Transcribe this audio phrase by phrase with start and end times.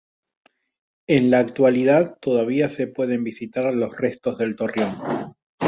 [1.07, 5.35] En la actualidad todavía se pueden visitar los restos del torreón.